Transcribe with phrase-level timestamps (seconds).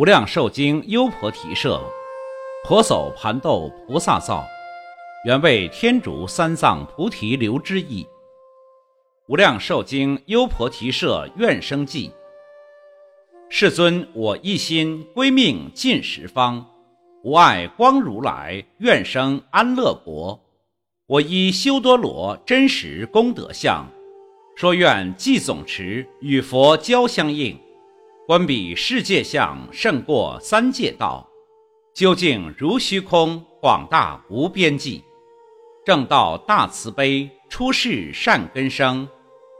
[0.00, 1.78] 无量寿经优婆提舍，
[2.64, 4.42] 婆娑盘豆菩萨造，
[5.26, 8.06] 原为天竺三藏菩提流之意。
[9.28, 12.10] 无量寿经优婆提舍愿生记。
[13.50, 16.64] 世尊，我一心归命尽十方，
[17.22, 20.40] 无碍光如来，愿生安乐国。
[21.08, 23.86] 我依修多罗真实功德相，
[24.56, 27.54] 说愿即总持与佛交相应。
[28.30, 31.28] 观彼世界相胜过三界道，
[31.92, 35.02] 究竟如虚空，广大无边际。
[35.84, 39.08] 正道大慈悲，出世善根生，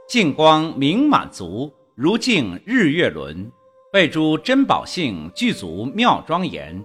[0.07, 3.51] 净光明满足，如镜日月轮。
[3.91, 6.81] 备诸珍宝性具足妙庄严，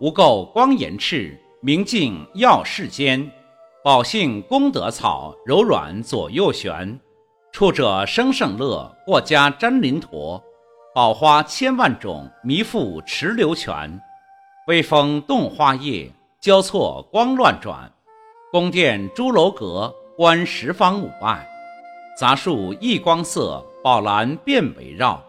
[0.00, 3.30] 无垢光严赤，明镜耀世间。
[3.84, 6.98] 宝性功德草，柔软左右旋。
[7.52, 10.42] 触者生胜乐，过家瞻林陀。
[10.98, 13.88] 宝花千万种，弥覆池流泉；
[14.66, 16.10] 微风动花叶，
[16.40, 17.88] 交错光乱转。
[18.50, 21.36] 宫殿朱楼阁，观十方五爱；
[22.18, 25.22] 杂树异光色，宝兰遍围绕。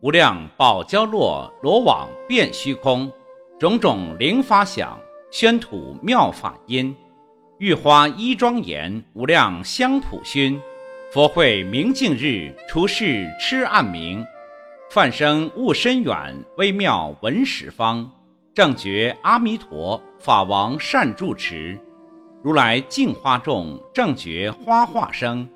[0.00, 3.10] 无量宝交落，罗网遍虚空。
[3.58, 4.96] 种种灵发响，
[5.32, 6.94] 宣吐妙法音。
[7.58, 10.56] 玉花衣庄严，无量香普熏。
[11.12, 14.24] 佛会明镜日，除世痴暗明。
[14.90, 18.10] 泛生物深远，微妙闻十方。
[18.52, 21.78] 正觉阿弥陀，法王善住持。
[22.42, 25.48] 如来净花众，正觉花化生。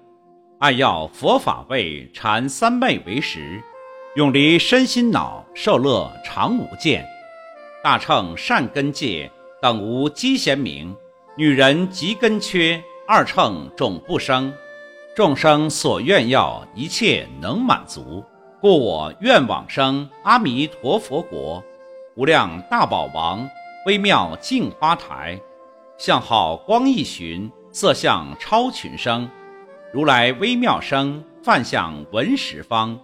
[0.60, 3.60] 爱要佛法味，禅三昧为食。
[4.14, 7.04] 永离身心恼，受乐常无间。
[7.82, 9.28] 大乘善根界，
[9.60, 10.94] 等无机贤明。
[11.36, 14.54] 女人极根缺，二乘种不生。
[15.16, 18.24] 众生所愿要，一切能满足。
[18.64, 21.62] 故我愿往生阿弥陀佛国，
[22.14, 23.46] 无量大宝王，
[23.84, 25.38] 微妙净花台，
[25.98, 29.28] 相好光一寻，色相超群生，
[29.92, 32.98] 如来微妙声，梵相闻十方，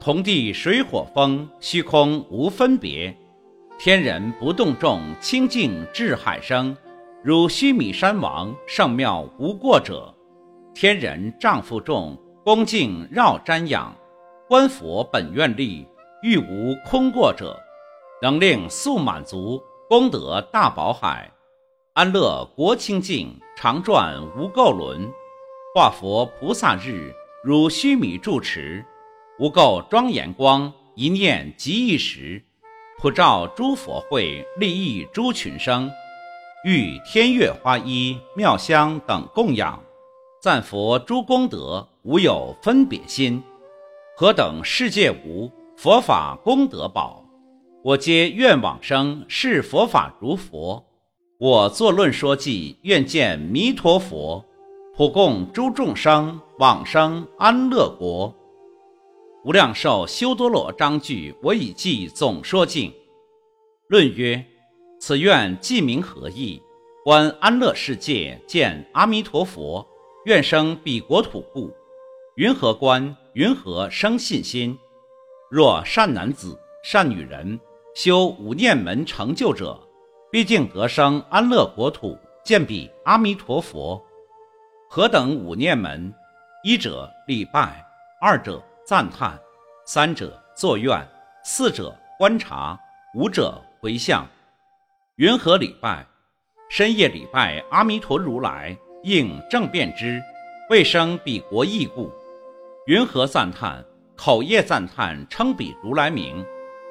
[0.00, 3.16] 同地水火风，虚空无分别，
[3.78, 6.76] 天人不动众，清净至海生，
[7.22, 10.12] 如须弥山王，圣妙无过者，
[10.74, 13.94] 天人丈夫众，恭敬绕瞻仰。
[14.48, 15.84] 观佛本愿力，
[16.22, 17.60] 欲无空过者，
[18.22, 21.28] 能令速满足功德大宝海，
[21.94, 25.10] 安乐国清净，常转无垢轮。
[25.74, 27.12] 化佛菩萨日，
[27.42, 28.84] 如须弥住持，
[29.40, 32.40] 无垢庄严光，一念即一时，
[32.98, 35.90] 普照诸佛会，利益诸群生。
[36.64, 39.82] 欲天月花衣妙香等供养，
[40.40, 43.42] 赞佛诸功德，无有分别心。
[44.18, 47.22] 何等世界无佛法功德宝，
[47.84, 50.82] 我皆愿往生是佛法如佛。
[51.38, 54.42] 我作论说记，愿见弥陀佛，
[54.96, 58.34] 普供诸众生往生安乐国。
[59.44, 62.90] 无量寿修多罗章句，我已记总说尽。
[63.88, 64.42] 论曰：
[64.98, 66.58] 此愿记名何意？
[67.04, 69.86] 观安乐世界，见阿弥陀佛，
[70.24, 71.70] 愿生彼国土故。
[72.36, 73.14] 云何观？
[73.36, 74.78] 云何生信心？
[75.50, 77.60] 若善男子、善女人
[77.94, 79.78] 修五念门成就者，
[80.32, 84.02] 毕竟得生安乐国土，见彼阿弥陀佛。
[84.88, 86.10] 何等五念门？
[86.64, 87.84] 一者礼拜，
[88.22, 89.38] 二者赞叹，
[89.84, 90.98] 三者作愿，
[91.44, 92.80] 四者观察，
[93.14, 94.26] 五者回向。
[95.16, 96.06] 云何礼拜？
[96.70, 100.22] 深夜礼拜阿弥陀如来，应正遍知，
[100.70, 102.10] 为生彼国义故。
[102.86, 103.84] 云何赞叹？
[104.14, 106.46] 口业赞叹，称彼如来名，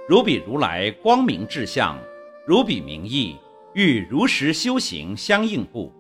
[0.10, 1.98] 如彼如来光明智相，
[2.46, 3.38] 如彼名义，
[3.76, 5.94] 欲如实修行相应故。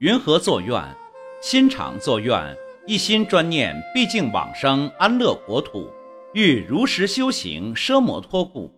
[0.00, 0.84] 云何作愿？
[1.40, 2.54] 心常作愿，
[2.86, 5.90] 一心专念，毕竟往生安乐国土，
[6.34, 8.70] 欲如实修行奢摩托故。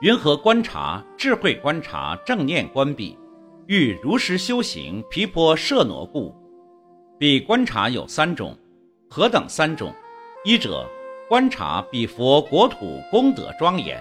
[0.00, 1.00] 云何观察？
[1.16, 3.16] 智慧观察，正念观彼，
[3.68, 6.34] 欲如实修行毗婆舍挪故。
[7.20, 8.58] 彼观察有三种。
[9.16, 9.94] 何等三种？
[10.44, 10.84] 一者
[11.28, 13.96] 观察彼佛国土功德庄严；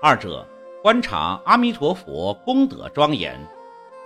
[0.00, 0.46] 二者
[0.80, 3.34] 观察阿弥陀佛功德庄严；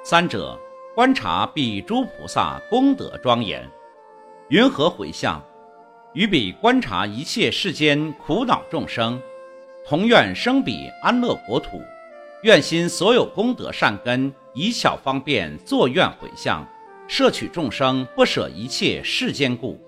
[0.02, 0.58] 三者
[0.94, 3.70] 观察彼诸菩萨功德庄严。
[4.48, 5.44] 云何回向？
[6.14, 9.20] 于彼观察一切世间苦恼众生，
[9.86, 11.82] 同愿生彼安乐国土，
[12.44, 16.66] 愿心所有功德善根，以巧方便作愿回向，
[17.06, 19.78] 摄取众生不舍一切世间故。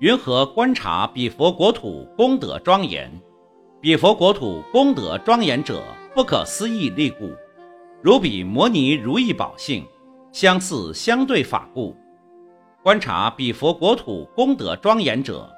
[0.00, 3.10] 云何观察彼佛国土功德庄严？
[3.80, 5.82] 彼佛国土功德庄严者，
[6.14, 7.30] 不可思议力故。
[8.02, 9.86] 如彼摩尼如意宝性，
[10.32, 11.96] 相似相对法故。
[12.82, 15.50] 观察彼佛国土功德庄严者，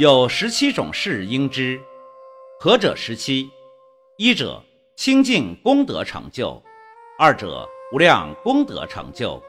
[0.00, 1.80] 有十七种事应知。
[2.58, 3.48] 何者十七？
[4.18, 4.60] 一者
[4.96, 6.60] 清净功德成就，
[7.20, 9.40] 二者无量功德成就，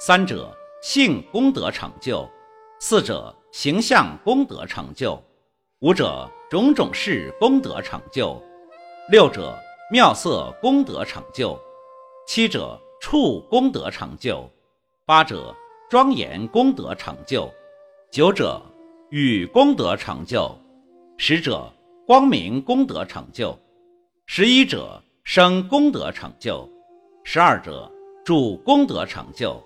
[0.00, 2.26] 三者性功德成就，
[2.80, 5.16] 四者形象功德成就，
[5.78, 8.42] 五者种种事功德成就，
[9.08, 9.56] 六者
[9.92, 11.56] 妙色功德成就。
[12.26, 14.44] 七者处功德成就，
[15.06, 15.54] 八者
[15.88, 17.48] 庄严功德成就，
[18.10, 18.60] 九者
[19.10, 20.52] 与功德成就，
[21.16, 21.72] 十者
[22.08, 23.56] 光明功德成就，
[24.26, 26.68] 十一者生功德成就，
[27.22, 27.88] 十二者
[28.24, 29.62] 主功德成就，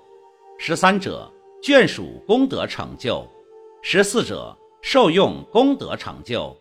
[0.58, 1.26] 十三者
[1.62, 3.26] 眷属功德成就，
[3.82, 6.56] 十四者受用功德成就，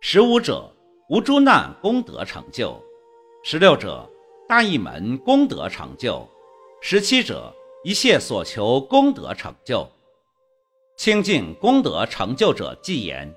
[0.00, 0.70] 十五者
[1.08, 2.80] 无诸难功德成就，
[3.42, 4.08] 十六者。
[4.48, 6.24] 大一门功德成就，
[6.80, 7.52] 十七者
[7.82, 9.84] 一切所求功德成就，
[10.96, 13.34] 清净功德成就者即言：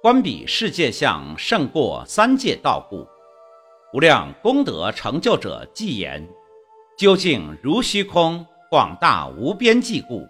[0.00, 3.06] 观彼世界相胜过三界道故；
[3.92, 6.26] 无量功德成就者即言：
[6.96, 10.22] 究竟如虚空，广大无边际故；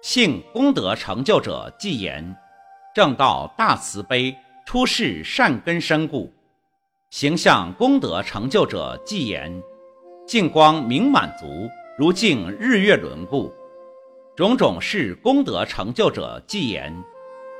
[0.00, 2.36] 性功德成就者即言：
[2.94, 4.34] 正道大慈悲，
[4.64, 6.32] 出世善根深故。
[7.10, 9.60] 形象功德成就者即言，
[10.24, 11.68] 净光明满足，
[11.98, 13.50] 如镜日月轮故；
[14.36, 16.94] 种种事功德成就者即言，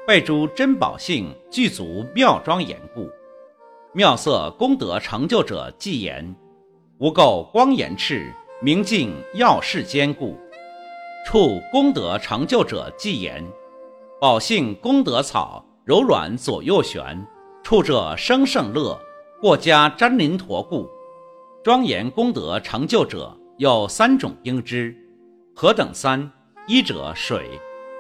[0.07, 3.03] 备诸珍宝性具足妙庄严故；
[3.93, 6.37] 妙色功德成就者即言，
[6.99, 8.33] 无垢光严赤，
[8.63, 10.37] 明镜耀世坚固；
[11.27, 13.45] 处功德成就者即言，
[14.21, 17.27] 宝性功德草柔软左右旋，
[17.63, 18.99] 处者生胜乐。
[19.41, 20.89] 过家瞻林陀故，
[21.63, 24.93] 庄严功德成就者有三种应知。
[25.55, 26.29] 何等三？
[26.67, 27.49] 一者水，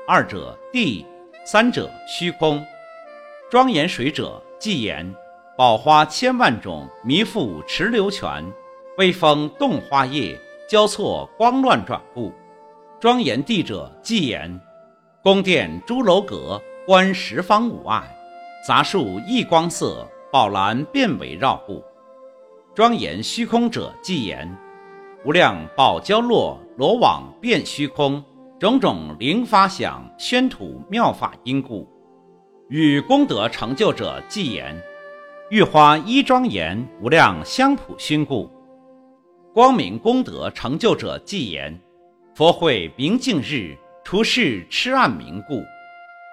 [0.06, 1.06] 二者地，
[1.44, 2.64] 三者虚空。
[3.50, 5.14] 庄严水者，即言
[5.56, 8.44] 宝花千万种，弥覆池流泉，
[8.96, 10.36] 微风动花叶，
[10.68, 12.32] 交错光乱转故。
[13.00, 14.60] 庄严地者，即言
[15.22, 18.02] 宫殿朱楼阁，观十方无碍，
[18.66, 20.06] 杂树异光色。
[20.30, 21.82] 宝蓝遍围绕故，
[22.74, 24.46] 庄严虚空者，即言
[25.24, 28.22] 无量宝交落罗网遍虚空，
[28.58, 31.88] 种种灵发响宣吐妙法因故。
[32.68, 34.78] 与功德成就者，即言
[35.48, 38.50] 玉花一庄严无量香普熏故。
[39.54, 41.74] 光明功德成就者，即言
[42.38, 45.60] 佛会明镜日，除世痴暗明故。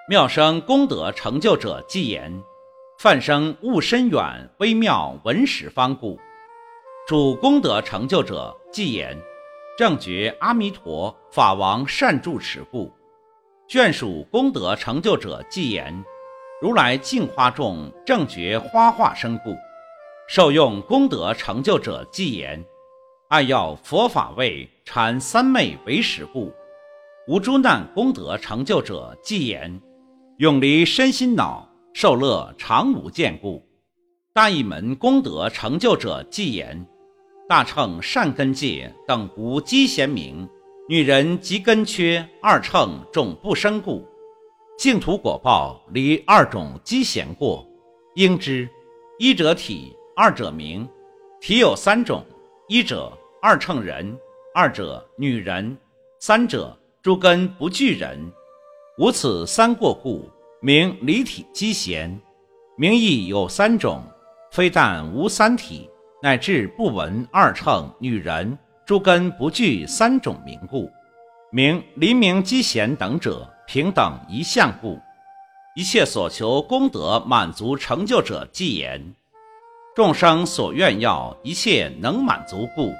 [0.08, 2.32] 妙生功德成就者，即言。
[3.00, 6.16] 梵生悟深远微妙闻十方故，
[7.08, 9.20] 主功德成就者即言
[9.76, 12.88] 正觉阿弥陀法王善住持故，
[13.68, 16.04] 眷属功德成就者即言
[16.62, 19.56] 如来净花众正觉花化身故，
[20.28, 22.64] 受用功德成就者即言
[23.36, 26.50] 爱要佛法味禅三昧为实故，
[27.28, 29.78] 无诸难功德成就者即言
[30.38, 31.70] 永离身心脑。
[31.92, 33.62] 受乐常无见故，
[34.32, 36.86] 大一门功德成就者即言：
[37.46, 40.48] 大乘善根界等无积贤名，
[40.88, 44.02] 女人及根缺，二乘种不生故。
[44.78, 47.68] 净土果报离二种积贤过，
[48.14, 48.66] 应知
[49.18, 50.88] 一者体，二者名。
[51.38, 52.24] 体有三种：
[52.66, 53.12] 一者
[53.46, 54.18] 二乘人，
[54.52, 55.78] 二者女人，
[56.18, 58.18] 三者诸根不具人。
[58.98, 60.28] 无此三过故。
[60.60, 62.20] 名离体积贤，
[62.76, 64.02] 名义有三种，
[64.50, 65.88] 非但无三体，
[66.20, 70.90] 乃至不闻二乘女人诸根不具三种名故，
[71.52, 74.98] 名离名积贤等者平等一向故，
[75.76, 79.14] 一切所求功德满足成就者即言，
[79.94, 82.92] 众生所愿要一切能满足故。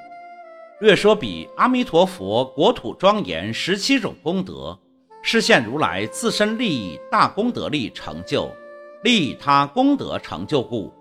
[0.78, 4.78] 略说比阿弥陀佛国土庄严十七种功德。
[5.22, 8.48] 实现如来自身利益大功德力成就，
[9.02, 10.92] 利他功德成就故，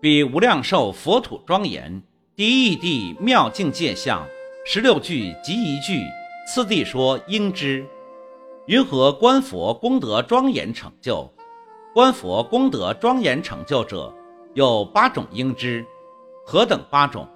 [0.00, 2.00] 比无量寿佛土庄严，
[2.36, 4.24] 第一地妙境界相，
[4.66, 6.02] 十六句即一句。
[6.46, 7.84] 次第说应知，
[8.66, 11.28] 云何观佛功德庄严成就？
[11.94, 14.14] 观佛功德庄严成就者，
[14.52, 15.84] 有八种应知。
[16.44, 17.26] 何等八种？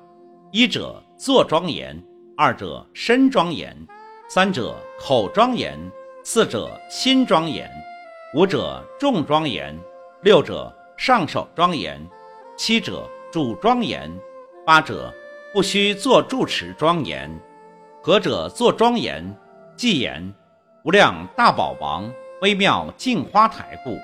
[0.52, 2.00] 一者坐庄严，
[2.36, 3.76] 二者身庄严，
[4.28, 5.76] 三者口庄严。
[6.22, 7.68] 四者心庄严，
[8.34, 9.76] 五者众庄严，
[10.22, 11.98] 六者上首庄严；
[12.56, 14.10] 七者主庄严；
[14.64, 15.12] 八者
[15.52, 17.28] 不须作住持庄严。
[18.02, 19.34] 何者作庄严？
[19.74, 20.34] 即言
[20.84, 23.96] 无量大宝王微妙净花台故。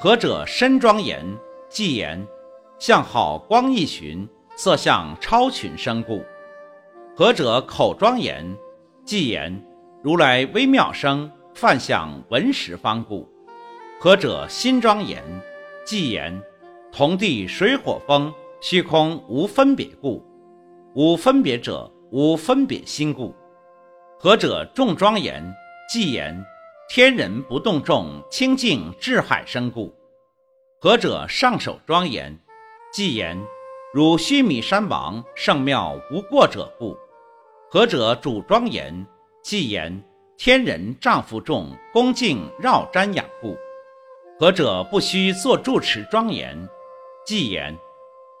[0.00, 1.24] 何者身庄严？
[1.70, 2.24] 即言
[2.78, 6.22] 相好光一寻，色相超群生故。
[7.16, 8.44] 何者口庄严？
[9.04, 9.64] 即言
[10.02, 13.28] 如来微妙声，梵相闻十方故。
[14.00, 15.22] 何者心庄严？
[15.86, 16.42] 即言
[16.90, 20.26] 同地水火风虚空无分别故。
[20.96, 23.32] 无分别者，无分别心故。
[24.18, 25.54] 何者众庄严？
[25.88, 26.44] 即言
[26.88, 29.94] 天人不动众清净智海生故。
[30.80, 32.36] 何者上首庄严？
[32.92, 33.40] 即言
[33.92, 36.96] 如须弥山王圣妙无过者故。
[37.74, 39.04] 何者主庄严？
[39.42, 40.00] 即言
[40.38, 43.56] 天人丈夫众恭敬绕瞻仰故。
[44.38, 46.56] 何者不须作住持庄严？
[47.26, 47.76] 即言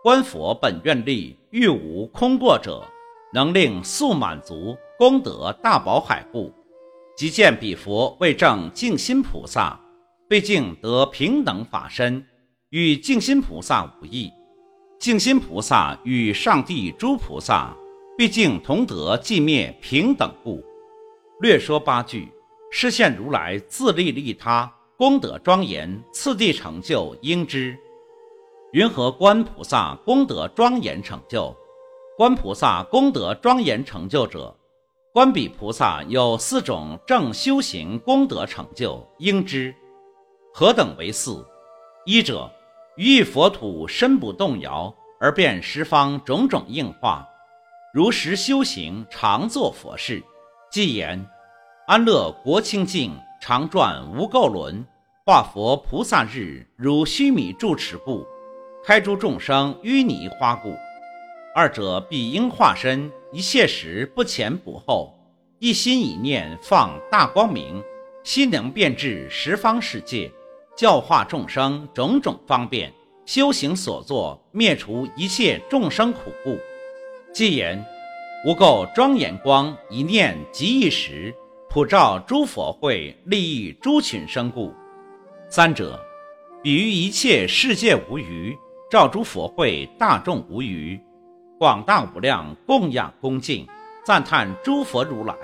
[0.04, 2.86] 观佛本愿力欲无空过者，
[3.32, 6.54] 能令速满足功德大宝海故。
[7.16, 9.76] 即见彼佛为证净心菩萨，
[10.28, 12.24] 毕竟得平等法身。
[12.70, 14.30] 与净心菩萨无异，
[15.00, 17.76] 净心菩萨与上帝诸菩萨
[18.16, 20.62] 毕竟同德寂灭平等故。
[21.40, 22.32] 略说八句，
[22.70, 27.76] 示现如来自利利他功德庄严，次第成就应知。
[28.72, 31.52] 云何观菩萨功德庄严成就？
[32.16, 34.56] 观菩萨功德庄严成就者，
[35.12, 39.74] 观彼菩萨有四种正修行功德成就，应知。
[40.52, 41.44] 何等为四？
[42.06, 42.48] 一者。
[42.96, 47.26] 于佛土身不动摇，而变十方种种应化，
[47.94, 50.20] 如实修行，常作佛事。
[50.68, 51.24] 即言
[51.86, 54.84] 安乐国清净，常转无垢轮，
[55.24, 58.26] 化佛菩萨日，如须弥住持故，
[58.84, 60.74] 开诸众生淤泥花故。
[61.54, 65.16] 二者必应化身，一切时不前不后，
[65.60, 67.80] 一心一念放大光明，
[68.24, 70.28] 心能变至十方世界。
[70.76, 72.92] 教化众生种种方便，
[73.24, 76.58] 修行所作灭除一切众生苦故。
[77.34, 77.84] 即言
[78.46, 81.34] 无垢庄严光一念即一时，
[81.68, 84.72] 普照诸佛会，利益诸群生故。
[85.48, 85.98] 三者
[86.62, 88.56] 比喻一切世界无余，
[88.88, 90.96] 照诸佛会大众无余，
[91.58, 93.66] 广大无量供养恭敬
[94.06, 95.34] 赞叹诸佛如来。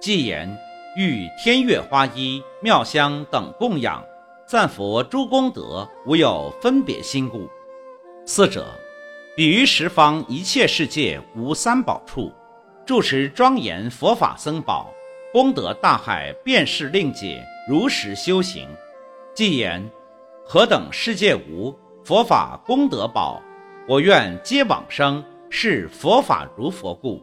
[0.00, 0.52] 即言
[0.96, 4.02] 欲天月花衣妙香等供养。
[4.48, 7.48] 赞佛诸功德无有分别心故。
[8.24, 8.66] 四者，
[9.36, 12.32] 比于十方一切世界无三宝处，
[12.86, 14.90] 住持庄严佛法僧宝，
[15.30, 18.66] 功德大海遍是令解，如实修行。
[19.34, 19.86] 即言
[20.42, 23.42] 何等世界无佛法功德宝，
[23.86, 27.22] 我愿皆往生，是佛法如佛故。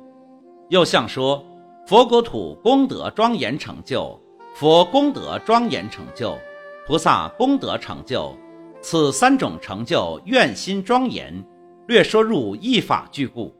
[0.69, 1.43] 又像说
[1.87, 4.21] 佛国土功德庄严成就，
[4.53, 6.37] 佛功德庄严成就。
[6.85, 8.37] 菩萨功德成就，
[8.83, 11.43] 此三种成就愿心庄严，
[11.87, 13.53] 略说入一法具故。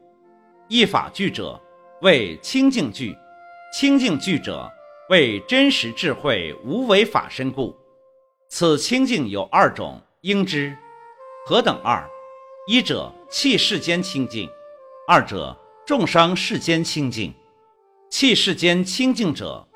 [0.68, 1.60] 一法具者，
[2.02, 3.14] 为清净具；
[3.72, 4.70] 清净具者，
[5.10, 7.76] 为真实智慧无为法身故。
[8.48, 10.76] 此清净有二种，应知
[11.46, 12.08] 何等二？
[12.66, 14.48] 一者气世间清净，
[15.06, 15.54] 二者
[15.86, 17.34] 众生世间清净。
[18.10, 19.66] 气世间清净者。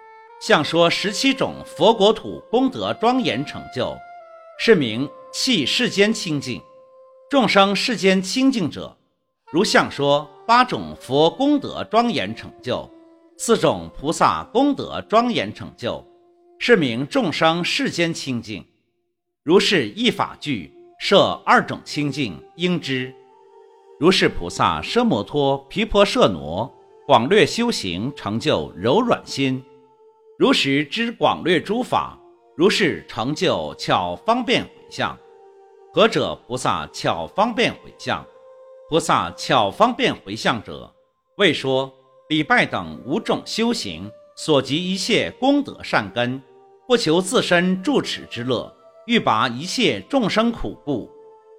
[0.41, 3.97] 像说十七种佛国土功德庄严成就，
[4.57, 6.61] 是名弃世间清净；
[7.31, 8.97] 众生世间清净者，
[9.53, 12.91] 如像说八种佛功德庄严成就，
[13.37, 16.03] 四种菩萨功德庄严成就，
[16.59, 18.65] 是名众生世间清净。
[19.43, 23.15] 如是一法具设二种清净，应知。
[24.01, 26.71] 如是菩萨奢摩托毗婆舍那
[27.07, 29.63] 广略修行，成就柔软心。
[30.39, 32.19] 如实知广略诸法，
[32.57, 35.15] 如是成就巧方便回向。
[35.91, 38.25] 何者菩萨巧方便回向？
[38.91, 40.91] 菩萨巧方便回向者，
[41.37, 41.93] 为说
[42.29, 46.41] 礼拜等五种修行所及一切功德善根，
[46.87, 48.73] 不求自身住持之乐，
[49.07, 51.11] 欲拔一切众生苦故，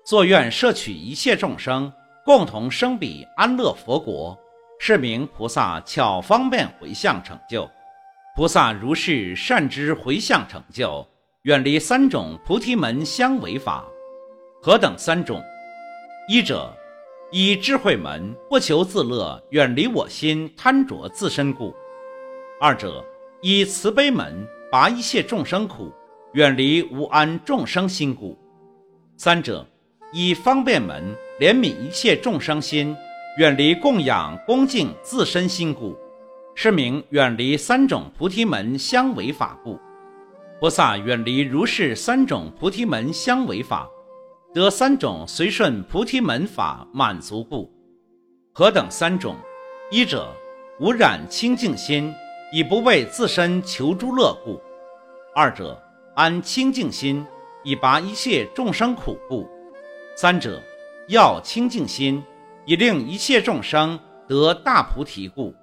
[0.05, 1.91] 作愿摄取一切众生，
[2.23, 4.37] 共同生彼安乐佛国，
[4.79, 7.67] 是名菩萨巧方便回向成就。
[8.35, 11.05] 菩萨如是善知回向成就，
[11.43, 13.83] 远离三种菩提门相违法。
[14.61, 15.41] 何等三种？
[16.27, 16.69] 一者，
[17.31, 21.73] 以智慧门不求自乐，远离我心贪着自身故；
[22.59, 23.01] 二者，
[23.41, 25.89] 以慈悲门拔一切众生苦，
[26.33, 28.37] 远离无安众生心故；
[29.15, 29.65] 三者，
[30.11, 32.93] 以方便门怜悯一切众生心，
[33.37, 35.95] 远离供养恭敬自身心故，
[36.53, 39.79] 是名远离三种菩提门相违法故。
[40.59, 43.89] 菩萨远离如是三种菩提门相违法，
[44.51, 47.71] 得三种随顺菩提门法满足故。
[48.51, 49.35] 何等三种？
[49.91, 50.27] 一者，
[50.79, 52.11] 无染清净心，
[52.51, 54.59] 以不为自身求诸乐故；
[55.35, 55.79] 二者，
[56.15, 57.23] 安清净心，
[57.63, 59.47] 以拔一切众生苦故；
[60.15, 60.59] 三者，
[61.09, 62.23] 要清净心，
[62.65, 65.53] 以令一切众生得大菩提故，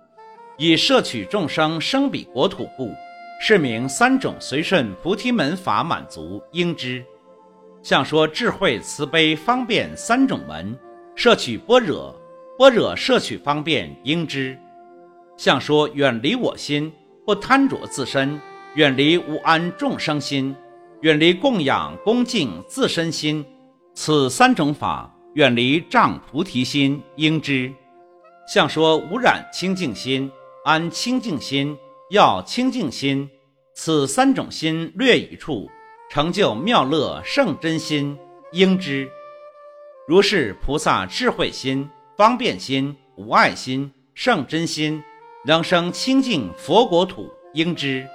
[0.57, 2.93] 以摄取众生生彼国土故。
[3.38, 7.05] 是名三种随顺菩提门法满足应知，
[7.87, 10.76] 像说智慧慈悲方便三种门
[11.14, 12.21] 摄取般若，
[12.59, 14.59] 般若摄取方便应知，
[15.37, 16.93] 像说远离我心
[17.25, 18.40] 不贪着自身，
[18.75, 20.52] 远离无安众生心，
[21.02, 23.47] 远离供养恭敬自身心，
[23.95, 27.73] 此三种法远离障菩提心应知，
[28.52, 30.28] 像说无染清净心
[30.64, 31.78] 安清净心。
[32.11, 33.31] 要清净心，
[33.75, 35.71] 此三种心略一处，
[36.09, 38.17] 成就妙乐圣真心，
[38.53, 39.11] 应知。
[40.07, 45.03] 如是菩萨智慧心、方便心、无爱心、圣真心，
[45.45, 48.07] 能生清净佛国土，应知。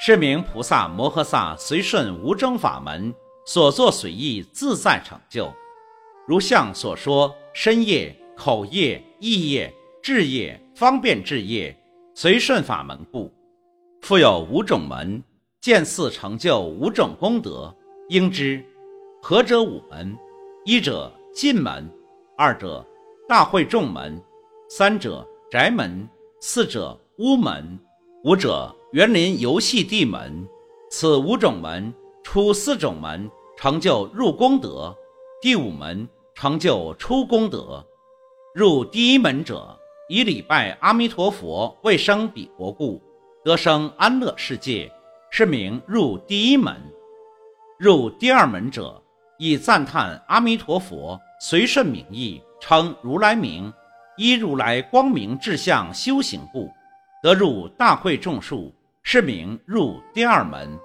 [0.00, 3.12] 是名菩萨摩诃萨随顺无争法门，
[3.44, 5.52] 所作随意自在成就。
[6.26, 11.74] 如相所说，身业、口业、意业、智业、方便智业。
[12.14, 13.32] 随顺法门故，
[14.02, 15.22] 复有五种门，
[15.60, 17.74] 见四成就五种功德，
[18.10, 18.64] 应知
[19.20, 20.16] 何者五门？
[20.64, 21.90] 一者进门，
[22.36, 22.86] 二者
[23.28, 24.22] 大会众门，
[24.68, 26.08] 三者宅门，
[26.40, 27.76] 四者屋门，
[28.22, 30.46] 五者园林游戏地门。
[30.90, 31.92] 此五种门
[32.22, 34.94] 出四种门，成就入功德；
[35.42, 37.84] 第五门成就出功德。
[38.54, 39.76] 入第一门者。
[40.10, 42.98] 以礼拜阿弥陀佛为生彼国故，
[43.44, 44.90] 得生安乐世界，
[45.30, 46.74] 是名入第一门。
[47.78, 49.00] 入第二门者，
[49.38, 53.72] 以赞叹阿弥陀佛随顺名义，称如来名，
[54.16, 56.70] 依如来光明志向修行故，
[57.22, 60.76] 得入大会众数，是名入第二门。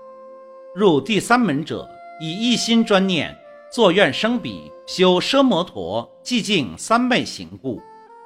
[0.75, 1.89] 入第三门者，
[2.21, 3.35] 以一心专念，
[3.71, 7.81] 作愿生彼，修奢摩陀寂静三昧行故。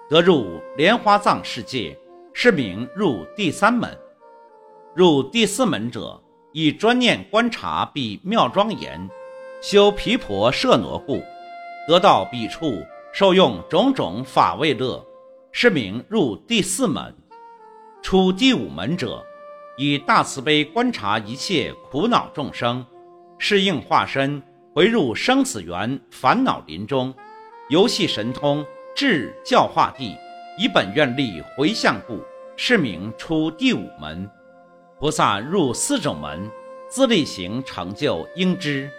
[0.10, 1.98] 得入莲花藏世界，
[2.34, 3.90] 是名入第三门；
[4.98, 6.20] 入第四门者，
[6.54, 9.08] 以专念观察彼妙庄严，
[9.62, 11.22] 修毗婆舍那故，
[11.88, 12.84] 得到彼处
[13.14, 15.06] 受用种种法味乐，
[15.52, 17.14] 是名入第四门；
[18.02, 19.24] 出第五门者，
[19.78, 22.84] 以大慈悲观察一切苦恼众生，
[23.38, 24.42] 适应化身
[24.74, 27.14] 回入生死缘烦恼林中，
[27.70, 28.66] 游戏神通。
[28.96, 30.16] 至教化地，
[30.58, 32.20] 以本愿力回向故，
[32.56, 34.28] 是名出第五门。
[35.00, 36.50] 菩萨入四种门，
[36.90, 38.90] 自力行成就应知。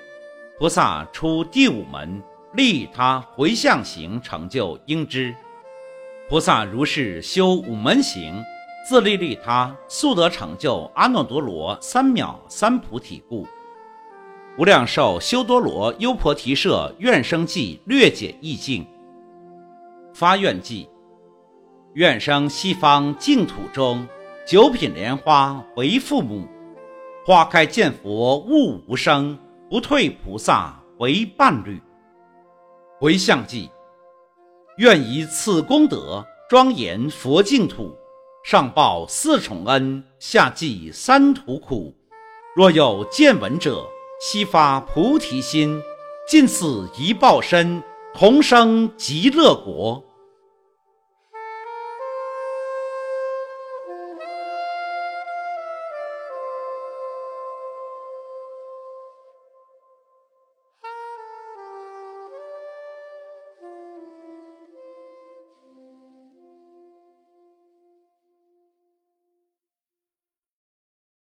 [0.57, 5.35] 菩萨出第五门，利他回向行成就应知。
[6.29, 8.41] 菩萨如是修五门行，
[8.89, 13.45] 自利利他，速得成就阿耨多罗三藐三菩提故。
[14.57, 18.87] 无量寿修多罗优婆提舍愿生记略解意境。
[20.15, 20.89] 发愿记，
[21.95, 24.07] 愿生西方净土中，
[24.49, 26.49] 九品莲花为父母。
[27.23, 31.79] 花开见佛悟无生，不退菩萨为伴侣。
[32.99, 33.69] 回向记，
[34.79, 37.95] 愿以此功德庄严佛净土，
[38.43, 41.95] 上报四重恩，下济三途苦。
[42.57, 43.87] 若有见闻者，
[44.19, 45.79] 悉发菩提心，
[46.27, 47.83] 尽此一报身，
[48.15, 50.03] 同生极乐国。